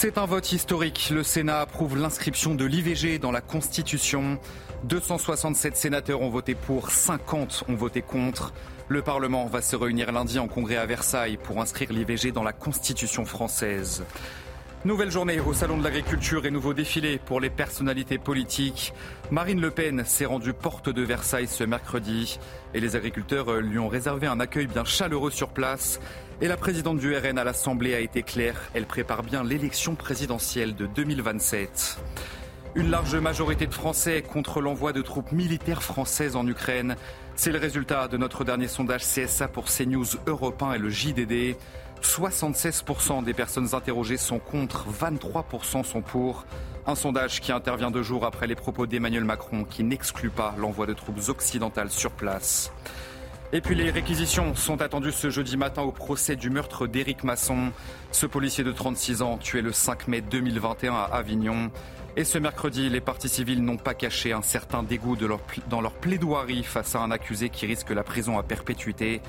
[0.00, 1.10] C'est un vote historique.
[1.12, 4.38] Le Sénat approuve l'inscription de l'IVG dans la Constitution.
[4.84, 8.52] 267 sénateurs ont voté pour, 50 ont voté contre.
[8.86, 12.52] Le Parlement va se réunir lundi en congrès à Versailles pour inscrire l'IVG dans la
[12.52, 14.04] Constitution française.
[14.84, 18.92] Nouvelle journée au Salon de l'Agriculture et nouveau défilé pour les personnalités politiques.
[19.32, 22.38] Marine Le Pen s'est rendue porte de Versailles ce mercredi
[22.72, 25.98] et les agriculteurs lui ont réservé un accueil bien chaleureux sur place.
[26.40, 30.76] Et la présidente du RN à l'Assemblée a été claire, elle prépare bien l'élection présidentielle
[30.76, 31.98] de 2027.
[32.76, 36.94] Une large majorité de Français contre l'envoi de troupes militaires françaises en Ukraine.
[37.34, 41.56] C'est le résultat de notre dernier sondage CSA pour CNews Europe 1 et le JDD.
[42.02, 46.46] 76% des personnes interrogées sont contre, 23% sont pour.
[46.86, 50.86] Un sondage qui intervient deux jours après les propos d'Emmanuel Macron qui n'exclut pas l'envoi
[50.86, 52.70] de troupes occidentales sur place.
[53.50, 57.72] Et puis les réquisitions sont attendues ce jeudi matin au procès du meurtre d'Éric Masson.
[58.12, 61.70] Ce policier de 36 ans tué le 5 mai 2021 à Avignon.
[62.16, 65.16] Et ce mercredi, les partis civils n'ont pas caché un certain dégoût
[65.68, 69.22] dans leur plaidoirie face à un accusé qui risque la prison à perpétuité.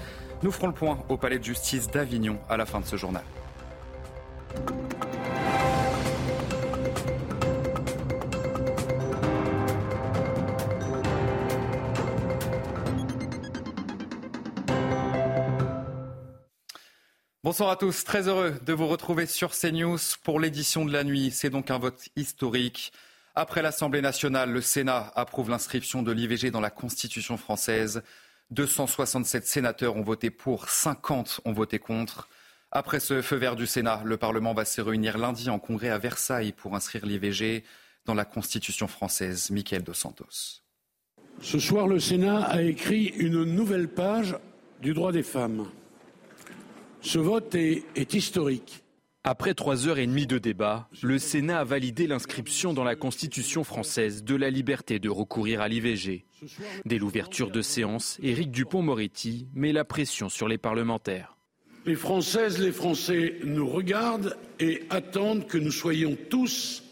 [0.43, 3.23] Nous ferons le point au palais de justice d'Avignon à la fin de ce journal.
[17.49, 21.31] Bonsoir à tous, très heureux de vous retrouver sur CNews pour l'édition de la nuit.
[21.31, 22.93] C'est donc un vote historique.
[23.33, 28.03] Après l'Assemblée nationale, le Sénat approuve l'inscription de l'IVG dans la Constitution française.
[28.51, 32.29] 267 sénateurs ont voté pour, 50 ont voté contre.
[32.71, 35.97] Après ce feu vert du Sénat, le Parlement va se réunir lundi en congrès à
[35.97, 37.63] Versailles pour inscrire l'IVG
[38.05, 39.49] dans la Constitution française.
[39.49, 40.61] Michael Dos Santos.
[41.41, 44.37] Ce soir, le Sénat a écrit une nouvelle page
[44.83, 45.65] du droit des femmes.
[47.01, 48.83] Ce vote est, est historique.
[49.23, 53.63] Après trois heures et demie de débat, le Sénat a validé l'inscription dans la Constitution
[53.63, 56.25] française de la liberté de recourir à l'IVG.
[56.85, 61.35] Dès l'ouverture de séance, Éric Dupont-Moretti met la pression sur les parlementaires.
[61.85, 66.83] Les Françaises, les Français nous regardent et attendent que nous soyons tous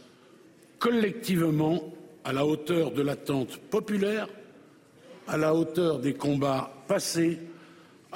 [0.80, 4.28] collectivement à la hauteur de l'attente populaire,
[5.28, 7.40] à la hauteur des combats passés,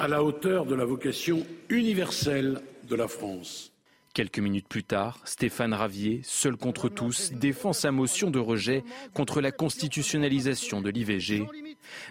[0.01, 3.72] à la hauteur de la vocation universelle de la France.
[4.16, 9.41] Quelques minutes plus tard, Stéphane Ravier, seul contre tous, défend sa motion de rejet contre
[9.41, 11.45] la constitutionnalisation de l'IVG.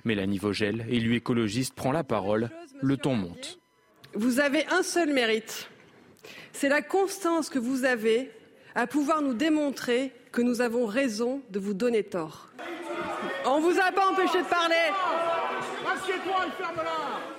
[0.04, 2.50] Mélanie Vogel, élue écologiste, prend la parole.
[2.80, 3.58] Le ton monte.
[4.14, 5.68] Vous avez un seul mérite.
[6.52, 8.30] C'est la constance que vous avez
[8.76, 12.50] à pouvoir nous démontrer que nous avons raison de vous donner tort.
[13.46, 14.76] On ne vous a pas empêché de parler.
[15.92, 17.29] Assieds-toi et ferme-la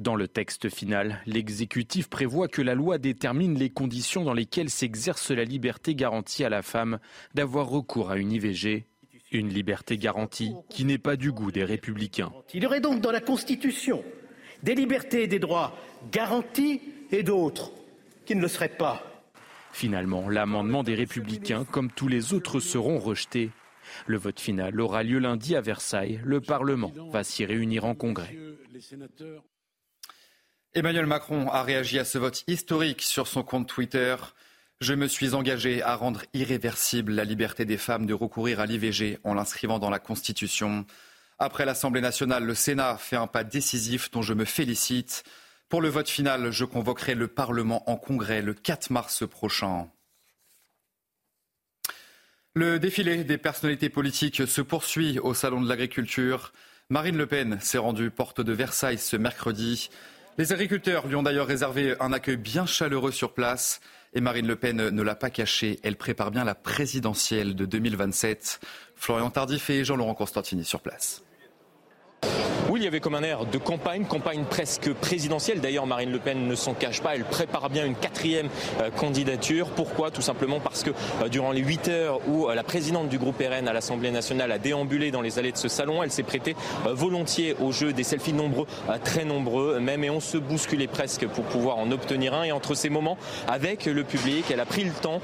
[0.00, 5.30] dans le texte final, l'exécutif prévoit que la loi détermine les conditions dans lesquelles s'exerce
[5.30, 6.98] la liberté garantie à la femme
[7.34, 8.86] d'avoir recours à une IVG.
[9.32, 12.32] Une liberté garantie qui n'est pas du goût des républicains.
[12.52, 14.02] Il y aurait donc dans la Constitution
[14.62, 15.76] des libertés et des droits
[16.10, 16.80] garantis
[17.12, 17.70] et d'autres
[18.26, 19.22] qui ne le seraient pas.
[19.72, 23.50] Finalement, l'amendement des républicains, comme tous les autres, seront rejetés.
[24.06, 26.20] Le vote final aura lieu lundi à Versailles.
[26.24, 28.36] Le Parlement va s'y réunir en congrès.
[30.72, 34.14] Emmanuel Macron a réagi à ce vote historique sur son compte Twitter.
[34.80, 39.18] Je me suis engagé à rendre irréversible la liberté des femmes de recourir à l'IVG
[39.24, 40.86] en l'inscrivant dans la Constitution.
[41.40, 45.24] Après l'Assemblée nationale, le Sénat fait un pas décisif dont je me félicite.
[45.68, 49.90] Pour le vote final, je convoquerai le Parlement en congrès le 4 mars prochain.
[52.54, 56.52] Le défilé des personnalités politiques se poursuit au Salon de l'Agriculture.
[56.90, 59.90] Marine Le Pen s'est rendue porte de Versailles ce mercredi.
[60.40, 63.82] Les agriculteurs lui ont d'ailleurs réservé un accueil bien chaleureux sur place.
[64.14, 65.78] Et Marine Le Pen ne l'a pas caché.
[65.82, 68.58] Elle prépare bien la présidentielle de 2027.
[68.96, 71.22] Florian Tardif et Jean-Laurent Constantini sur place.
[72.68, 75.60] Oui, il y avait comme un air de campagne, campagne presque présidentielle.
[75.60, 77.14] D'ailleurs, Marine Le Pen ne s'en cache pas.
[77.14, 78.48] Elle prépare bien une quatrième
[78.80, 79.68] euh, candidature.
[79.70, 80.10] Pourquoi?
[80.10, 80.90] Tout simplement parce que
[81.22, 84.52] euh, durant les 8 heures où euh, la présidente du groupe RN à l'Assemblée nationale
[84.52, 86.54] a déambulé dans les allées de ce salon, elle s'est prêtée
[86.86, 88.66] volontiers au jeu des selfies nombreux,
[89.04, 92.44] très nombreux même, et on se bousculait presque pour pouvoir en obtenir un.
[92.44, 93.16] Et entre ces moments,
[93.48, 95.20] avec le public, elle a pris le temps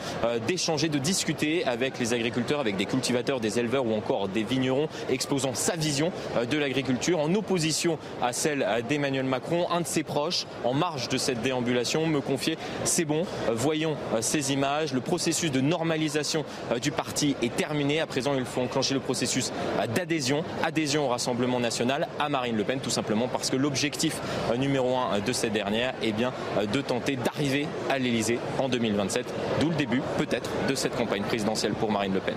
[0.47, 4.89] d'échanger, de discuter avec les agriculteurs, avec des cultivateurs, des éleveurs ou encore des vignerons,
[5.09, 6.13] exposant sa vision
[6.51, 9.67] de l'agriculture en opposition à celle d'Emmanuel Macron.
[9.71, 14.53] Un de ses proches, en marge de cette déambulation, me confiait c'est bon, voyons ces
[14.53, 14.93] images.
[14.93, 16.45] Le processus de normalisation
[16.81, 18.01] du parti est terminé.
[18.01, 19.53] À présent, il faut enclencher le processus
[19.95, 24.21] d'adhésion, adhésion au Rassemblement national à Marine Le Pen, tout simplement parce que l'objectif
[24.57, 26.33] numéro un de cette dernière est bien
[26.73, 29.27] de tenter d'arriver à l'Elysée en 2027,
[29.61, 32.37] d'où le début peut-être de cette campagne présidentielle pour Marine Le Pen.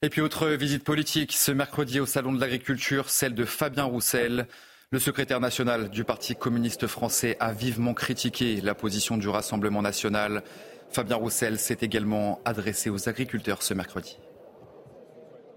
[0.00, 4.46] Et puis autre visite politique ce mercredi au Salon de l'Agriculture, celle de Fabien Roussel.
[4.92, 10.44] Le secrétaire national du Parti communiste français a vivement critiqué la position du Rassemblement national.
[10.88, 14.20] Fabien Roussel s'est également adressé aux agriculteurs ce mercredi.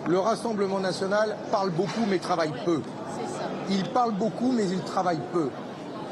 [0.08, 2.82] Le Rassemblement national parle beaucoup mais travaille peu.
[3.70, 5.52] Il parle beaucoup mais il travaille peu.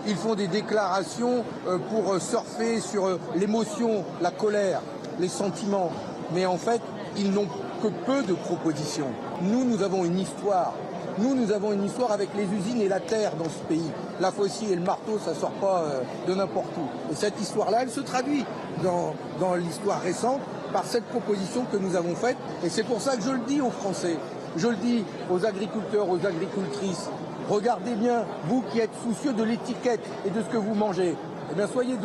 [0.06, 4.82] Ils font des déclarations euh, pour euh, surfer sur euh, l'émotion, la colère,
[5.20, 5.92] les sentiments.
[6.32, 6.80] Mais en fait,
[7.18, 7.48] ils n'ont
[7.82, 9.10] que peu de propositions.
[9.42, 10.74] Nous, nous avons une histoire.
[11.18, 13.90] Nous, nous avons une histoire avec les usines et la terre dans ce pays.
[14.20, 17.12] La faucille et le marteau, ça sort pas euh, de n'importe où.
[17.12, 18.46] Et cette histoire-là, elle se traduit
[18.84, 20.42] dans, dans l'histoire récente
[20.72, 22.38] par cette proposition que nous avons faite.
[22.64, 24.18] Et c'est pour ça que je le dis aux Français,
[24.56, 27.10] je le dis aux agriculteurs, aux agricultrices.
[27.50, 31.16] Regardez bien, vous qui êtes soucieux de l'étiquette et de ce que vous mangez,
[31.52, 31.96] eh bien soyez,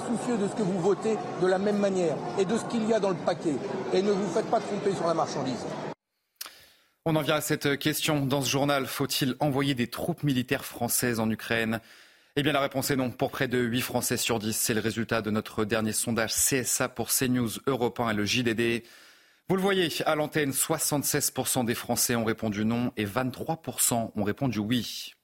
[0.00, 2.92] soucieux de ce que vous votez de la même manière et de ce qu'il y
[2.92, 3.54] a dans le paquet.
[3.92, 5.64] Et ne vous faites pas tromper sur la marchandise.
[7.04, 8.86] On en vient à cette question dans ce journal.
[8.86, 11.80] Faut-il envoyer des troupes militaires françaises en Ukraine?
[12.36, 13.10] Eh bien, la réponse est non.
[13.10, 16.88] Pour près de 8 Français sur 10, c'est le résultat de notre dernier sondage CSA
[16.88, 18.82] pour CNews Europe 1 et le JDD.
[19.48, 24.58] Vous le voyez, à l'antenne, 76% des Français ont répondu non et 23% ont répondu
[24.58, 25.14] oui.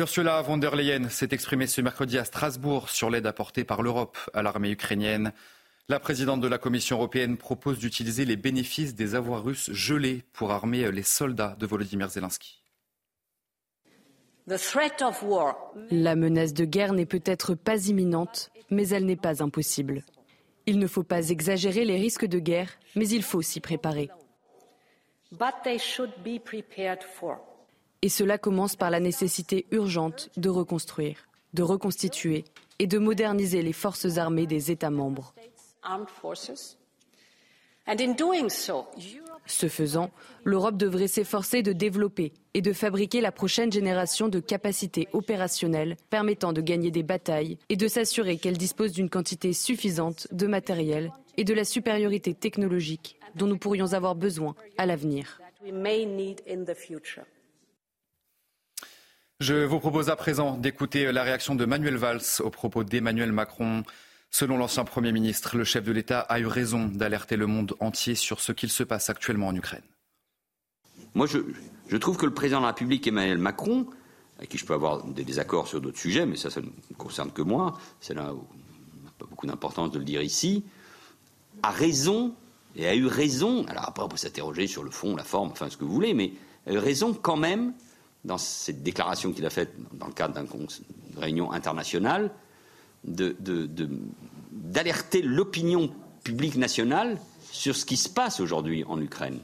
[0.00, 4.16] Ursula von der Leyen s'est exprimée ce mercredi à Strasbourg sur l'aide apportée par l'Europe
[4.32, 5.34] à l'armée ukrainienne.
[5.90, 10.52] La présidente de la Commission européenne propose d'utiliser les bénéfices des avoirs russes gelés pour
[10.52, 12.62] armer les soldats de Volodymyr Zelensky.
[14.46, 20.02] La menace de guerre n'est peut-être pas imminente, mais elle n'est pas impossible.
[20.64, 24.08] Il ne faut pas exagérer les risques de guerre, mais il faut s'y préparer.
[28.02, 32.44] Et cela commence par la nécessité urgente de reconstruire, de reconstituer
[32.78, 35.34] et de moderniser les forces armées des États membres.
[39.46, 40.10] Ce faisant,
[40.44, 46.52] l'Europe devrait s'efforcer de développer et de fabriquer la prochaine génération de capacités opérationnelles permettant
[46.52, 51.44] de gagner des batailles et de s'assurer qu'elle dispose d'une quantité suffisante de matériel et
[51.44, 55.40] de la supériorité technologique dont nous pourrions avoir besoin à l'avenir.
[59.40, 63.84] Je vous propose à présent d'écouter la réaction de Manuel Valls au propos d'Emmanuel Macron.
[64.30, 68.14] Selon l'ancien Premier ministre, le chef de l'État a eu raison d'alerter le monde entier
[68.14, 69.82] sur ce qu'il se passe actuellement en Ukraine.
[71.14, 73.86] Moi, je, trouve que le président de la République, Emmanuel Macron,
[74.36, 77.32] avec qui je peux avoir des désaccords sur d'autres sujets, mais ça, ça ne concerne
[77.32, 78.46] que moi, c'est là où
[79.02, 80.66] n'a pas beaucoup d'importance de le dire ici,
[81.62, 82.34] a raison
[82.76, 83.64] et a eu raison.
[83.68, 86.12] Alors après, on peut s'interroger sur le fond, la forme, enfin ce que vous voulez,
[86.12, 86.34] mais
[86.66, 87.72] a eu raison quand même
[88.24, 90.66] dans cette déclaration qu'il a faite dans le cadre d'une
[91.18, 92.30] réunion internationale,
[93.04, 95.90] d'alerter l'opinion
[96.22, 97.18] publique nationale
[97.50, 99.40] sur ce qui se passe aujourd'hui en Ukraine.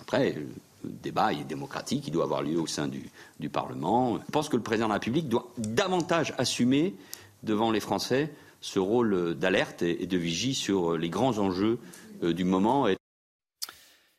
[0.00, 0.36] Après,
[0.84, 3.10] le débat est démocratique, il doit avoir lieu au sein du,
[3.48, 4.18] Parlement.
[4.18, 6.94] Je pense que le président de la République doit davantage assumer
[7.42, 11.78] devant les Français ce rôle d'alerte et de vigie sur les grands enjeux
[12.22, 12.86] euh, du moment.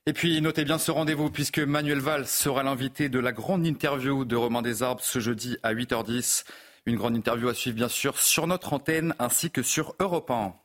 [0.07, 4.25] Et puis, notez bien ce rendez-vous, puisque Manuel Valls sera l'invité de la grande interview
[4.25, 6.43] de Romain Desarbes ce jeudi à 8h10.
[6.87, 10.55] Une grande interview à suivre, bien sûr, sur notre antenne ainsi que sur Europe 1.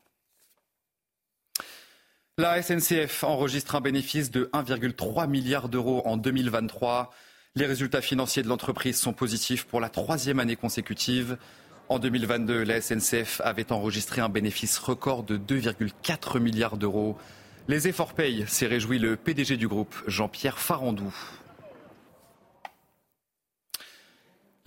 [2.38, 7.12] La SNCF enregistre un bénéfice de 1,3 milliard d'euros en 2023.
[7.57, 11.37] Les résultats financiers de l'entreprise sont positifs pour la troisième année consécutive.
[11.90, 17.19] En 2022, la SNCF avait enregistré un bénéfice record de 2,4 milliards d'euros.
[17.68, 21.12] Les efforts payent, s'est réjoui le PDG du groupe, Jean-Pierre Farandou.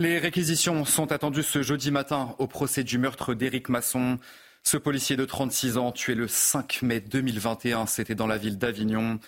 [0.00, 4.18] Les réquisitions sont attendues ce jeudi matin au procès du meurtre d'Éric Masson.
[4.64, 9.18] Ce policier de 36 ans tué le 5 mai 2021, c'était dans la ville d'Avignon.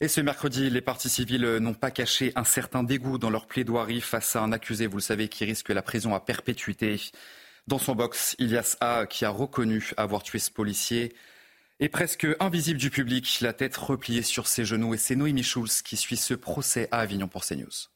[0.00, 4.00] Et ce mercredi, les partis civils n'ont pas caché un certain dégoût dans leur plaidoirie
[4.00, 7.00] face à un accusé, vous le savez, qui risque la prison à perpétuité.
[7.66, 11.12] Dans son box, Ilias A, qui a reconnu avoir tué ce policier,
[11.78, 14.94] est presque invisible du public, la tête repliée sur ses genoux.
[14.94, 17.95] Et c'est Noémie Schulz qui suit ce procès à Avignon pour CNews.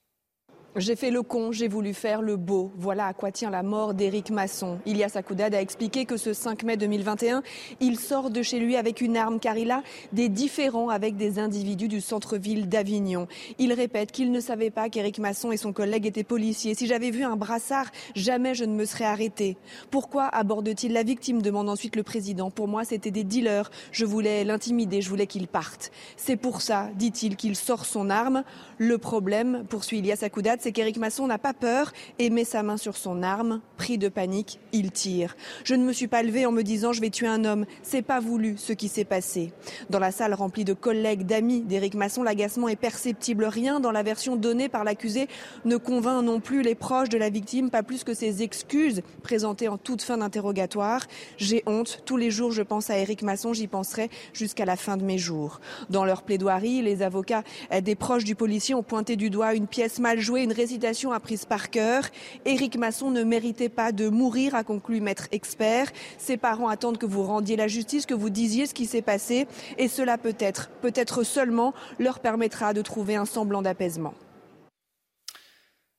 [0.76, 2.70] J'ai fait le con, j'ai voulu faire le beau.
[2.76, 4.78] Voilà à quoi tient la mort d'Éric Masson.
[4.86, 7.42] Ilias Akoudad a expliqué que ce 5 mai 2021,
[7.80, 11.40] il sort de chez lui avec une arme car il a des différends avec des
[11.40, 13.26] individus du centre-ville d'Avignon.
[13.58, 16.76] Il répète qu'il ne savait pas qu'Éric Masson et son collègue étaient policiers.
[16.76, 19.56] Si j'avais vu un brassard, jamais je ne me serais arrêté.
[19.90, 22.52] Pourquoi aborde-t-il la victime demande ensuite le président.
[22.52, 23.72] Pour moi, c'était des dealers.
[23.90, 25.90] Je voulais l'intimider, je voulais qu'il parte.
[26.16, 28.44] C'est pour ça, dit-il, qu'il sort son arme.
[28.78, 32.76] Le problème, poursuit Ilias Akoudad, c'est qu'Éric Masson n'a pas peur et met sa main
[32.76, 33.60] sur son arme.
[33.78, 35.36] Pris de panique, il tire.
[35.64, 37.64] Je ne me suis pas levée en me disant je vais tuer un homme.
[37.82, 39.52] C'est pas voulu ce qui s'est passé.
[39.88, 43.44] Dans la salle remplie de collègues, d'amis d'Éric Masson, l'agacement est perceptible.
[43.44, 45.28] Rien dans la version donnée par l'accusé
[45.64, 49.68] ne convainc non plus les proches de la victime, pas plus que ses excuses présentées
[49.68, 51.06] en toute fin d'interrogatoire.
[51.38, 52.02] J'ai honte.
[52.04, 53.54] Tous les jours, je pense à Éric Masson.
[53.54, 55.60] J'y penserai jusqu'à la fin de mes jours.
[55.88, 57.44] Dans leur plaidoirie, les avocats
[57.82, 61.45] des proches du policier ont pointé du doigt une pièce mal jouée, une récitation apprise
[61.45, 62.02] par cœur.
[62.45, 65.92] Éric Masson ne méritait pas de mourir, a conclu maître expert.
[66.19, 69.47] Ses parents attendent que vous rendiez la justice, que vous disiez ce qui s'est passé.
[69.78, 74.12] Et cela peut-être, peut-être seulement, leur permettra de trouver un semblant d'apaisement.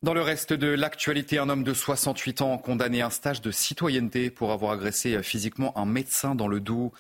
[0.04, 3.52] Dans le reste de l'actualité, un homme de 68 ans condamné à un stage de
[3.52, 6.92] citoyenneté pour avoir agressé physiquement un médecin dans le Doubs.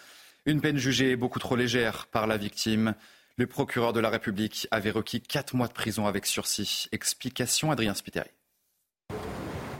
[0.45, 2.95] Une peine jugée beaucoup trop légère par la victime.
[3.41, 6.87] Le procureur de la République avait requis 4 mois de prison avec sursis.
[6.91, 8.29] Explication Adrien Spiteri.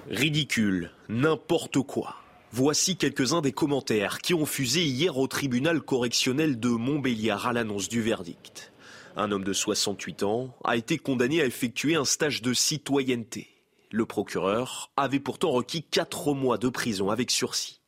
[0.10, 2.16] Ridicule, n'importe quoi.
[2.52, 7.88] Voici quelques-uns des commentaires qui ont fusé hier au tribunal correctionnel de Montbéliard à l'annonce
[7.88, 8.74] du verdict.
[9.16, 13.48] Un homme de 68 ans a été condamné à effectuer un stage de citoyenneté.
[13.92, 17.80] Le procureur avait pourtant requis 4 mois de prison avec sursis.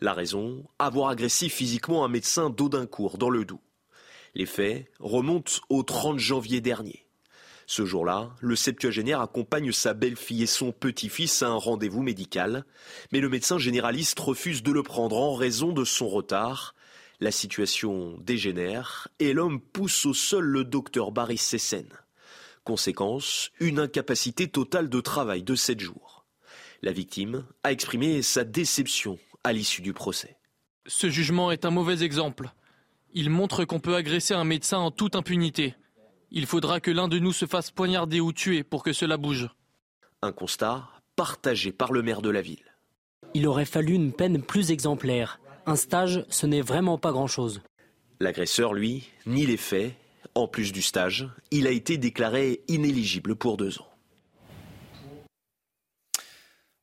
[0.00, 3.60] La raison Avoir agressé physiquement un médecin d'Audincourt dans le Doubs.
[4.36, 7.06] Les faits remontent au 30 janvier dernier.
[7.66, 12.66] Ce jour-là, le septuagénaire accompagne sa belle-fille et son petit-fils à un rendez-vous médical,
[13.12, 16.74] mais le médecin généraliste refuse de le prendre en raison de son retard.
[17.18, 21.88] La situation dégénère et l'homme pousse au sol le docteur Barry Sessen.
[22.62, 26.26] Conséquence, une incapacité totale de travail de sept jours.
[26.82, 30.36] La victime a exprimé sa déception à l'issue du procès.
[30.86, 32.52] Ce jugement est un mauvais exemple.
[33.18, 35.74] Il montre qu'on peut agresser un médecin en toute impunité.
[36.30, 39.48] Il faudra que l'un de nous se fasse poignarder ou tuer pour que cela bouge.
[40.20, 42.76] Un constat partagé par le maire de la ville.
[43.32, 45.40] Il aurait fallu une peine plus exemplaire.
[45.64, 47.62] Un stage, ce n'est vraiment pas grand-chose.
[48.20, 49.94] L'agresseur, lui, nie les faits.
[50.34, 53.88] En plus du stage, il a été déclaré inéligible pour deux ans.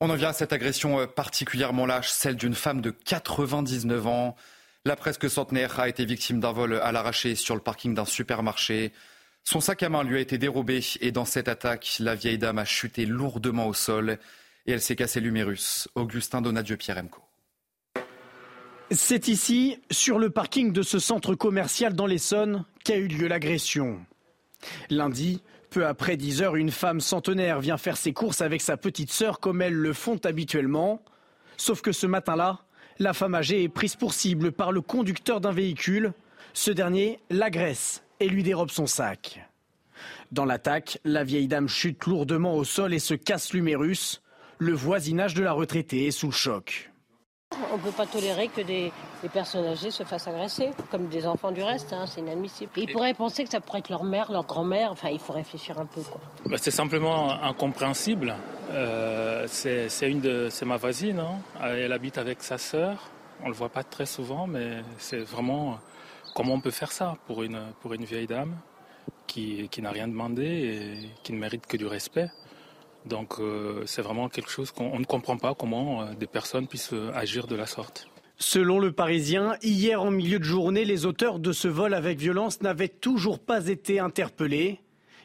[0.01, 4.35] On en vient à cette agression particulièrement lâche, celle d'une femme de 99 ans.
[4.85, 8.91] La presque centenaire a été victime d'un vol à l'arraché sur le parking d'un supermarché.
[9.45, 12.57] Son sac à main lui a été dérobé et dans cette attaque, la vieille dame
[12.57, 14.19] a chuté lourdement au sol
[14.65, 15.87] et elle s'est cassé l'humérus.
[15.95, 17.21] Augustin Donadieu Pierremco.
[18.91, 24.05] C'est ici, sur le parking de ce centre commercial dans l'Essonne, qu'a eu lieu l'agression.
[24.89, 29.13] Lundi, peu après 10 heures, une femme centenaire vient faire ses courses avec sa petite
[29.13, 31.01] sœur comme elles le font habituellement.
[31.55, 32.62] Sauf que ce matin-là,
[32.99, 36.13] la femme âgée est prise pour cible par le conducteur d'un véhicule.
[36.53, 39.47] Ce dernier l'agresse et lui dérobe son sac.
[40.31, 44.21] Dans l'attaque, la vieille dame chute lourdement au sol et se casse l'humérus.
[44.59, 46.92] Le voisinage de la retraitée est sous le choc.
[47.71, 48.91] On ne peut pas tolérer que des,
[49.31, 52.71] personnes âgées se fassent agresser, comme des enfants du reste, hein, c'est inadmissible.
[52.77, 55.85] ils pourraient penser que ça pourrait être leur mère, leur grand-mère, il faut réfléchir un
[55.85, 56.01] peu.
[56.45, 58.35] Bah, c'est simplement incompréhensible.
[58.71, 61.37] Euh, c'est ma voisine, hein.
[61.61, 63.09] elle habite avec sa sœur,
[63.41, 65.79] on ne le voit pas très souvent, mais c'est vraiment
[66.33, 68.55] comment on peut faire ça pour une, pour une vieille dame
[69.27, 72.29] qui, qui n'a rien demandé et qui ne mérite que du respect?
[73.05, 76.93] Donc euh, c'est vraiment quelque chose qu'on ne comprend pas comment euh, des personnes puissent
[76.93, 78.07] euh, agir de la sorte.
[78.37, 82.61] Selon le Parisien, hier en milieu de journée, les auteurs de ce vol avec violence
[82.61, 84.79] n'avaient toujours pas été interpellés.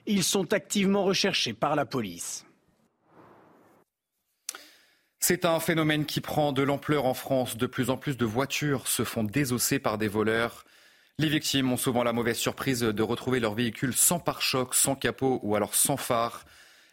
[0.07, 2.45] Ils sont activement recherchés par la police.
[5.21, 7.57] C'est un phénomène qui prend de l'ampleur en France.
[7.57, 10.65] De plus en plus de voitures se font désosser par des voleurs.
[11.19, 15.41] Les victimes ont souvent la mauvaise surprise de retrouver leur véhicule sans pare-choc, sans capot
[15.43, 16.45] ou alors sans phare.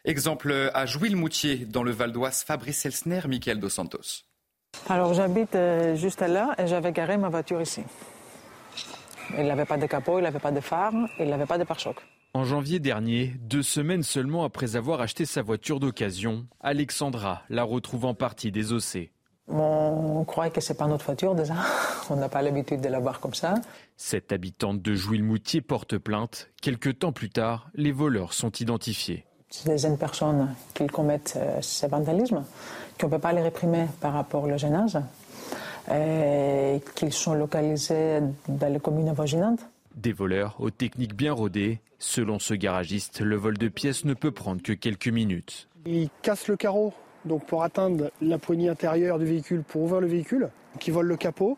[0.06, 4.24] Exemple à Jouy-le-Moutier, dans le Val d'Oise, Fabrice Elsner, Michael Dos Santos.
[4.88, 5.58] Alors j'habite
[5.96, 7.82] juste là et j'avais garé ma voiture ici.
[9.36, 11.96] Il n'avait pas de capot, il n'avait pas de phare, il n'avait pas de pare-choc.
[12.36, 18.06] En janvier dernier, deux semaines seulement après avoir acheté sa voiture d'occasion, Alexandra la retrouve
[18.06, 19.12] en partie désossée.
[19.48, 21.56] On croit que c'est pas notre voiture déjà.
[22.12, 23.56] On n'a pas l'habitude de la voir comme ça.
[23.98, 26.50] Cette habitante de Jouy-le-Moutier porte plainte.
[26.62, 29.26] Quelques temps plus tard, les voleurs sont identifiés.
[29.58, 32.44] C'est des jeunes personnes qui commettent euh, ce vandalisme,
[33.00, 34.98] qu'on ne peut pas les réprimer par rapport au jeune âge,
[35.90, 38.20] et qu'ils sont localisés
[38.50, 39.62] dans les communes avoisinantes.
[39.96, 41.80] Des voleurs aux techniques bien rodées.
[42.00, 45.70] Selon ce garagiste, le vol de pièces ne peut prendre que quelques minutes.
[45.86, 46.94] Ils cassent le carreau
[47.24, 50.50] donc pour atteindre la poignée intérieure du véhicule pour ouvrir le véhicule.
[50.80, 51.58] qui volent le capot,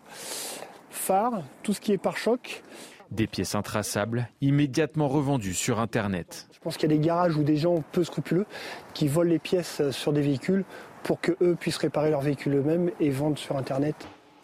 [0.91, 2.63] phare, tout ce qui est pare-choc.
[3.11, 6.47] Des pièces intraçables, immédiatement revendues sur Internet.
[6.51, 8.45] Je pense qu'il y a des garages ou des gens peu scrupuleux
[8.93, 10.65] qui volent les pièces sur des véhicules
[11.03, 13.95] pour qu'eux puissent réparer leur véhicule eux-mêmes et vendre sur Internet.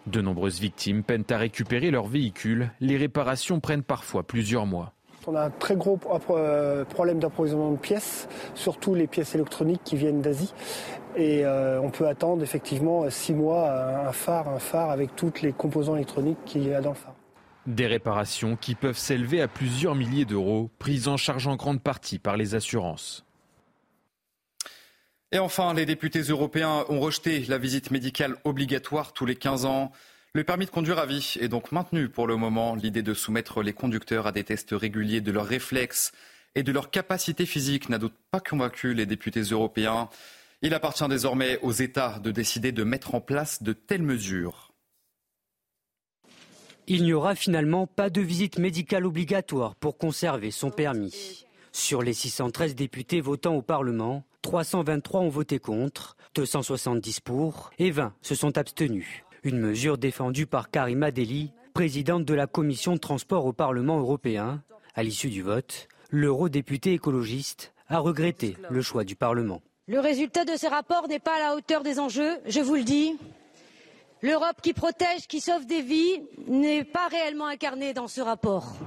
[0.08, 2.72] De nombreuses victimes peinent à récupérer leur véhicule.
[2.80, 4.94] Les réparations prennent parfois plusieurs mois.
[5.28, 5.98] On a un très gros
[6.32, 10.54] euh, problème d'approvisionnement de pièces, surtout les pièces électroniques qui viennent d'Asie.
[11.16, 13.70] Et euh, on peut attendre effectivement six mois
[14.08, 17.16] un phare, un phare avec toutes les composants électroniques qu'il y a dans le phare.
[17.66, 22.20] Des réparations qui peuvent s'élever à plusieurs milliers d'euros, prises en charge en grande partie
[22.20, 23.26] par les assurances.
[25.32, 29.92] Et enfin, les députés européens ont rejeté la visite médicale obligatoire tous les 15 ans.
[30.34, 32.76] Le permis de conduire à vie est donc maintenu pour le moment.
[32.76, 36.12] L'idée de soumettre les conducteurs à des tests réguliers de leurs réflexes
[36.56, 40.10] et de leur capacité physique n'a d'autant pas convaincu les députés européens.
[40.62, 44.73] Il appartient désormais aux États de décider de mettre en place de telles mesures.
[46.88, 51.46] Il n'y aura finalement pas de visite médicale obligatoire pour conserver son permis.
[51.72, 58.14] Sur les 613 députés votant au Parlement, 323 ont voté contre, 270 pour et 20
[58.22, 59.24] se sont abstenus.
[59.44, 64.62] Une mesure défendue par Karima Deli, présidente de la commission de transport au Parlement européen.
[64.94, 69.62] À l'issue du vote, l'eurodéputé écologiste a regretté le choix du Parlement.
[69.88, 72.84] Le résultat de ce rapport n'est pas à la hauteur des enjeux, je vous le
[72.84, 73.18] dis.
[74.24, 78.78] L'Europe qui protège, qui sauve des vies, n'est pas réellement incarnée dans ce rapport.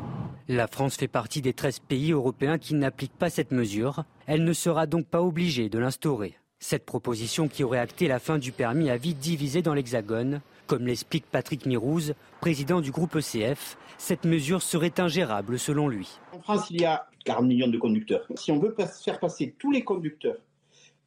[0.48, 4.04] La France fait partie des 13 pays européens qui n'appliquent pas cette mesure.
[4.26, 6.38] Elle ne sera donc pas obligée de l'instaurer.
[6.58, 10.86] Cette proposition qui aurait acté la fin du permis à vie divisé dans l'Hexagone, comme
[10.86, 16.18] l'explique Patrick Mirouz, président du groupe ECF, cette mesure serait ingérable selon lui.
[16.32, 18.26] En France, il y a 40 millions de conducteurs.
[18.36, 20.38] Si on veut faire passer tous les conducteurs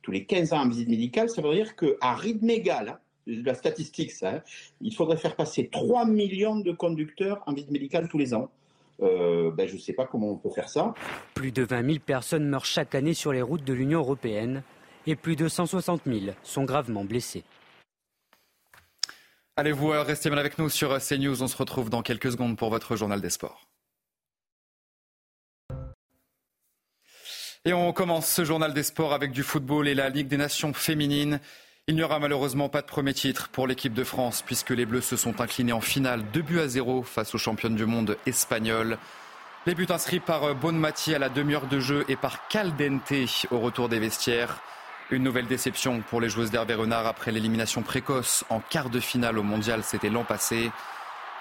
[0.03, 3.53] tous les 15 ans en visite médicale, ça veut dire qu'à rythme égal, hein, la
[3.53, 4.41] statistique, ça, hein,
[4.81, 8.49] il faudrait faire passer 3 millions de conducteurs en visite médicale tous les ans.
[9.01, 10.93] Euh, ben, je ne sais pas comment on peut faire ça.
[11.33, 14.63] Plus de 20 000 personnes meurent chaque année sur les routes de l'Union européenne
[15.07, 17.43] et plus de 160 000 sont gravement blessés.
[19.55, 21.43] Allez, vous euh, restez bien avec nous sur euh, CNews.
[21.43, 23.65] On se retrouve dans quelques secondes pour votre journal des sports.
[27.65, 30.73] Et on commence ce journal des sports avec du football et la Ligue des Nations
[30.73, 31.41] féminines.
[31.89, 35.02] Il n'y aura malheureusement pas de premier titre pour l'équipe de France puisque les Bleus
[35.02, 38.99] se sont inclinés en finale 2 buts à 0 face aux championnes du monde espagnoles.
[39.65, 43.12] Les buts inscrits par euh, Bonmati à la demi-heure de jeu et par Caldente
[43.49, 44.62] au retour des vestiaires.
[45.10, 49.39] Une nouvelle déception pour les joueuses d'Hervé Renard après l'élimination précoce en quart de finale
[49.39, 50.69] au mondial, c'était l'an passé.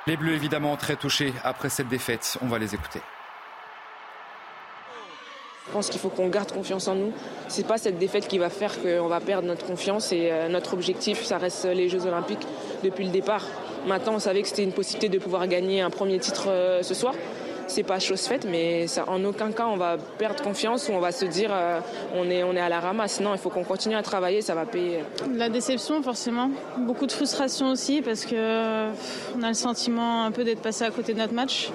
[0.07, 3.03] Les Bleus évidemment très touchés après cette défaite, on va les écouter.
[5.69, 7.13] Je pense qu'il faut qu'on garde confiance en nous.
[7.49, 10.73] C'est pas cette défaite qui va faire qu'on va perdre notre confiance et euh, notre
[10.73, 12.47] objectif, ça reste les Jeux Olympiques
[12.83, 13.45] depuis le départ.
[13.87, 16.95] Maintenant, on savait que c'était une possibilité de pouvoir gagner un premier titre euh, ce
[16.95, 17.15] soir.
[17.67, 21.13] C'est pas chose faite, mais en aucun cas on va perdre confiance ou on va
[21.13, 21.81] se dire euh,
[22.17, 23.21] on, est, on est à la ramasse.
[23.21, 25.01] Non, il faut qu'on continue à travailler, ça va payer.
[25.35, 26.51] La déception, forcément.
[26.79, 31.13] Beaucoup de frustration aussi parce que a le sentiment un peu d'être passé à côté
[31.13, 31.71] de notre match.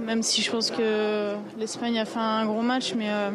[0.00, 3.30] Même si je pense que l'Espagne a fait un gros match, mais euh,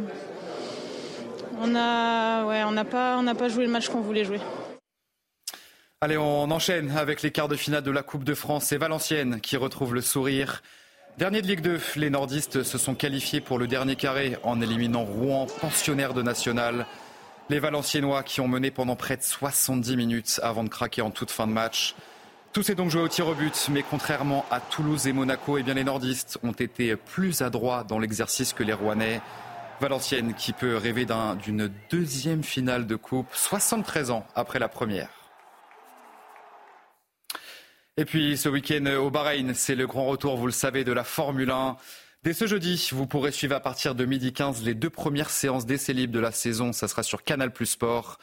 [1.62, 4.39] on n'a ouais, on pas, pas joué le match qu'on voulait jouer.
[6.02, 8.65] Allez, on enchaîne avec les quarts de finale de la Coupe de France.
[8.65, 10.62] C'est Valenciennes qui retrouve le sourire.
[11.17, 15.04] Dernier de Ligue 2, les nordistes se sont qualifiés pour le dernier carré en éliminant
[15.04, 16.86] Rouen, pensionnaire de National.
[17.50, 21.32] Les Valenciennois qui ont mené pendant près de 70 minutes avant de craquer en toute
[21.32, 21.95] fin de match.
[22.51, 25.63] Tout s'est donc joué au tir au but, mais contrairement à Toulouse et Monaco, eh
[25.63, 29.21] bien les nordistes ont été plus adroits dans l'exercice que les Rouennais.
[29.79, 31.05] Valenciennes qui peut rêver
[31.43, 35.09] d'une deuxième finale de coupe, 73 ans après la première.
[37.97, 41.03] Et puis ce week-end au Bahreïn, c'est le grand retour, vous le savez, de la
[41.03, 41.77] Formule 1.
[42.23, 45.67] Dès ce jeudi, vous pourrez suivre à partir de midi 15 les deux premières séances
[45.67, 46.73] d'essai libre de la saison.
[46.73, 48.17] Ça sera sur Canal Plus Sport.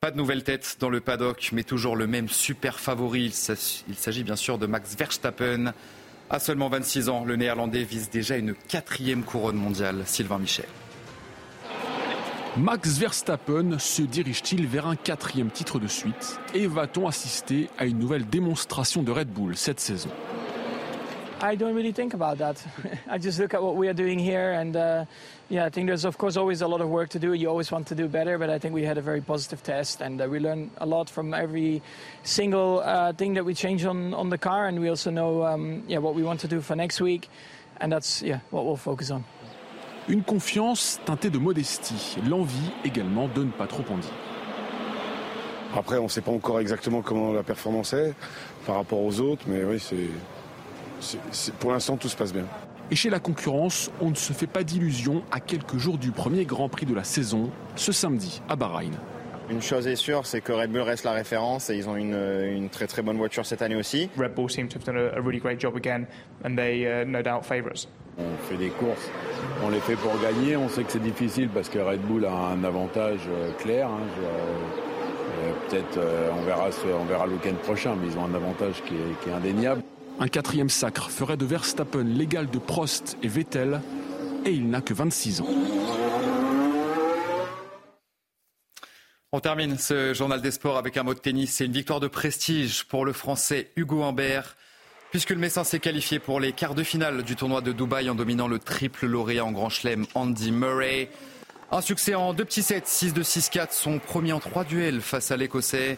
[0.00, 3.34] Pas de nouvelles têtes dans le paddock, mais toujours le même super favori.
[3.88, 5.72] Il s'agit bien sûr de Max Verstappen.
[6.30, 10.04] À seulement 26 ans, le Néerlandais vise déjà une quatrième couronne mondiale.
[10.06, 10.66] Sylvain Michel.
[12.56, 16.38] Max Verstappen se dirige-t-il vers un quatrième titre de suite?
[16.54, 20.10] Et va-t-on assister à une nouvelle démonstration de Red Bull cette saison?
[21.40, 22.66] I don't really think about that.
[23.08, 25.04] I just look at what we are doing here, and uh,
[25.48, 27.32] yeah, I think there's of course always a lot of work to do.
[27.32, 30.00] You always want to do better, but I think we had a very positive test,
[30.00, 31.80] and uh, we learn a lot from every
[32.24, 35.84] single uh, thing that we change on on the car, and we also know um,
[35.86, 37.28] yeah what we want to do for next week,
[37.80, 39.22] and that's yeah what we'll focus on.
[40.08, 44.10] Une confiance teintée de modestie, l'envie également de ne pas trop en dire.
[45.76, 48.14] Après, on ne sait pas encore exactement comment la performance est
[48.66, 50.08] par rapport aux autres, mais oui, c'est
[51.58, 52.44] pour l'instant, tout se passe bien.
[52.90, 56.44] Et chez la concurrence, on ne se fait pas d'illusions à quelques jours du premier
[56.44, 58.92] Grand Prix de la saison, ce samedi à Bahreïn.
[59.50, 62.14] Une chose est sûre, c'est que Red Bull reste la référence et ils ont une,
[62.14, 64.10] une, très très bonne voiture cette année aussi.
[64.18, 66.06] Red Bull seem to have done a, really great job again
[66.44, 67.88] and they uh, no doubt favor us.
[68.18, 69.10] On fait des courses,
[69.62, 70.56] on les fait pour gagner.
[70.56, 73.88] On sait que c'est difficile parce que Red Bull a un avantage euh, clair.
[73.88, 76.68] Hein, euh, Peut-être euh, on verra,
[77.00, 79.82] on verra le week-end prochain, mais ils ont un avantage qui est, qui est indéniable.
[80.20, 83.80] Un quatrième sacre ferait de Verstappen l'égal de Prost et Vettel,
[84.44, 85.46] et il n'a que 26 ans.
[89.30, 91.52] On termine ce journal des sports avec un mot de tennis.
[91.52, 94.56] C'est une victoire de prestige pour le Français Hugo Humbert,
[95.12, 98.16] puisque le Messin s'est qualifié pour les quarts de finale du tournoi de Dubaï en
[98.16, 101.10] dominant le triple lauréat en Grand Chelem Andy Murray.
[101.70, 105.36] Un succès en deux petits sets, 6-2, 6-4, son premier en trois duels face à
[105.36, 105.96] l'Écossais.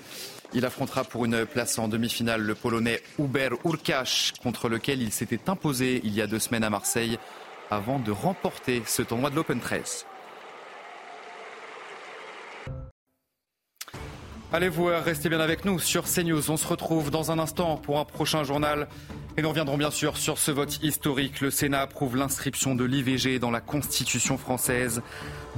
[0.53, 5.49] Il affrontera pour une place en demi-finale le Polonais Hubert Urkash, contre lequel il s'était
[5.49, 7.19] imposé il y a deux semaines à Marseille,
[7.71, 10.07] avant de remporter ce tournoi de l'Open 13.
[14.53, 16.51] Allez vous restez bien avec nous sur CNews.
[16.51, 18.89] On se retrouve dans un instant pour un prochain journal.
[19.37, 21.41] Et nous reviendrons bien sûr sur ce vote historique.
[21.41, 25.03] Le Sénat approuve l'inscription de l'IVG dans la Constitution française.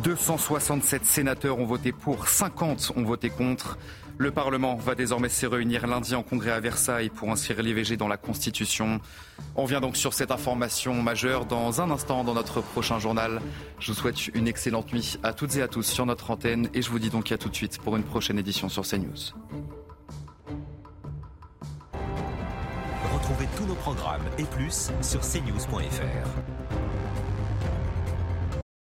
[0.02, 3.78] 267 sénateurs ont voté pour, 50 ont voté contre.
[4.18, 8.08] Le Parlement va désormais se réunir lundi en congrès à Versailles pour inscrire l'IVG dans
[8.08, 9.00] la Constitution.
[9.56, 13.40] On vient donc sur cette information majeure dans un instant dans notre prochain journal.
[13.78, 16.82] Je vous souhaite une excellente nuit à toutes et à tous sur notre antenne et
[16.82, 19.32] je vous dis donc à tout de suite pour une prochaine édition sur CNews.
[23.14, 26.51] Retrouvez tous nos programmes et plus sur cnews.fr.